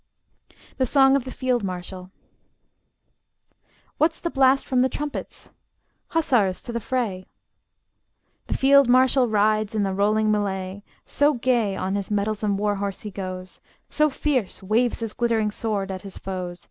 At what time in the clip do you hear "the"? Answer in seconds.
0.77-0.87, 1.25-1.31, 4.19-4.31, 4.79-4.89, 6.73-6.79, 8.47-8.57, 9.83-9.93